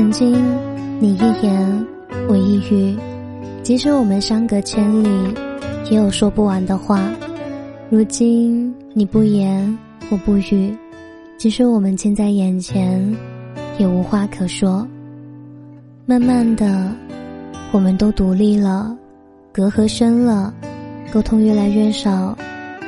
[0.00, 0.32] 曾经，
[0.98, 1.86] 你一言
[2.26, 2.96] 我一语，
[3.62, 5.10] 即使我们相隔千里，
[5.90, 7.12] 也有说不完的话。
[7.90, 9.78] 如今你不言
[10.08, 10.74] 我不语，
[11.36, 13.14] 即使我们近在眼前，
[13.76, 14.88] 也无话可说。
[16.06, 16.90] 慢慢的，
[17.70, 18.96] 我们都独立了，
[19.52, 20.54] 隔阂深了，
[21.12, 22.34] 沟通越来越少，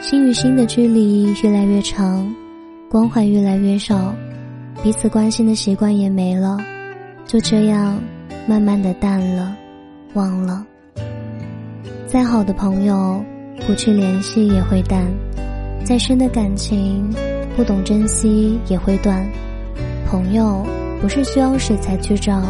[0.00, 2.32] 心与心的距离越来越长，
[2.88, 4.14] 关怀越来越少，
[4.80, 6.56] 彼此关心的习惯也没了。
[7.30, 7.96] 就这样，
[8.44, 9.54] 慢慢的淡了，
[10.14, 10.66] 忘了。
[12.08, 13.24] 再好的朋友，
[13.64, 15.04] 不去联系也会淡；
[15.84, 17.08] 再深的感情，
[17.56, 19.24] 不懂珍惜也会断。
[20.08, 20.66] 朋友
[21.00, 22.42] 不是需要时才去找，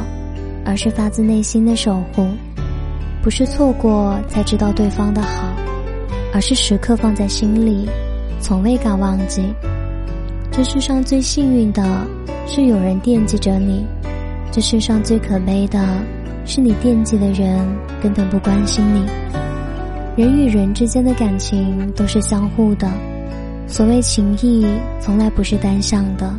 [0.64, 2.24] 而是发自内心的守护；
[3.22, 5.46] 不是错过才知道对方的好，
[6.32, 7.86] 而是时刻放在心里，
[8.40, 9.42] 从未敢忘记。
[10.50, 11.82] 这世上最幸运的，
[12.46, 13.84] 是有人惦记着你。
[14.52, 15.78] 这世上最可悲的，
[16.44, 17.64] 是你惦记的人
[18.02, 19.06] 根本不关心你。
[20.16, 22.90] 人与人之间的感情都是相互的，
[23.68, 24.66] 所谓情谊
[24.98, 26.34] 从来不是单向的。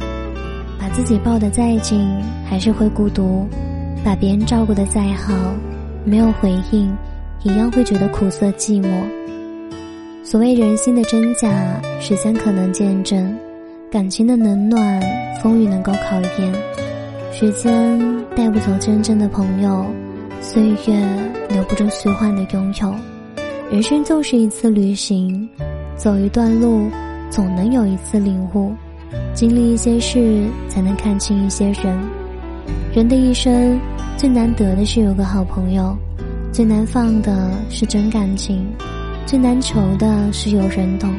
[0.77, 2.05] 把自己抱得再紧，
[2.45, 3.47] 还是会孤独；
[4.03, 5.33] 把别人照顾得再好，
[6.03, 6.93] 没有回应，
[7.43, 8.89] 一样会觉得苦涩寂寞。
[10.21, 11.49] 所谓人心的真假，
[12.01, 13.33] 时间可能见证；
[13.89, 15.01] 感情的冷暖，
[15.41, 16.53] 风雨能够考验。
[17.33, 17.97] 时间
[18.35, 19.85] 带不走真正的朋友，
[20.41, 21.07] 岁月
[21.49, 22.93] 留不住虚幻的拥有。
[23.71, 25.47] 人生就是一次旅行，
[25.95, 26.89] 走一段路，
[27.29, 28.73] 总能有一次领悟。
[29.33, 31.97] 经历一些事，才能看清一些人。
[32.93, 33.79] 人的一生，
[34.17, 35.97] 最难得的是有个好朋友，
[36.51, 38.67] 最难放的是真感情，
[39.25, 41.09] 最难求的是有人懂。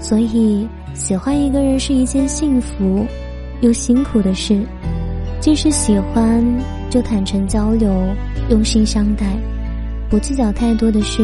[0.00, 3.04] 所以，喜欢一个人是一件幸福
[3.60, 4.58] 又辛苦的事。
[5.46, 6.44] 既是喜欢，
[6.90, 7.88] 就坦诚交流，
[8.48, 9.24] 用心相待，
[10.10, 11.22] 不计较太多的事，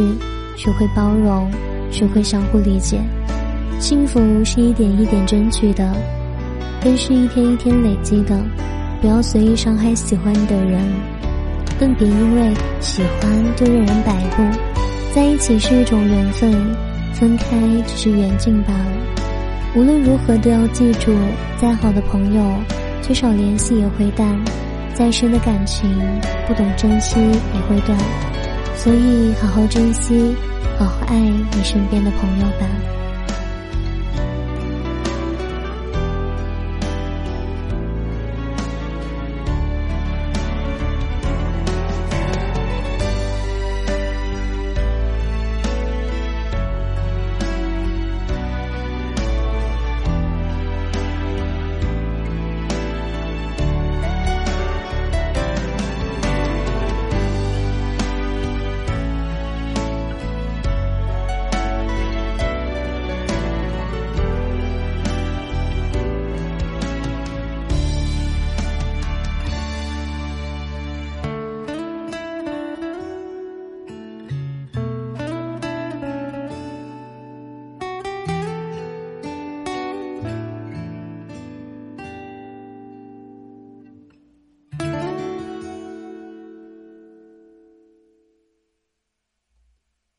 [0.56, 1.50] 学会包容，
[1.90, 3.00] 学会相互理解。
[3.80, 5.92] 幸福是一点一点争取的，
[6.80, 8.38] 更是一天一天累积的。
[9.00, 10.80] 不要随意伤害喜欢的人，
[11.80, 14.58] 更别因为喜欢就任人摆布。
[15.12, 16.52] 在一起是一种缘分，
[17.12, 17.56] 分开
[17.88, 18.92] 只是缘尽罢了。
[19.74, 21.12] 无论如何，都要记住，
[21.60, 22.40] 再好的朋友。
[23.02, 24.38] 缺少联系也会淡，
[24.94, 25.90] 再深的感情
[26.46, 27.98] 不懂珍惜也会断，
[28.76, 30.34] 所以好好珍惜，
[30.78, 33.01] 好好爱你身边的朋友吧。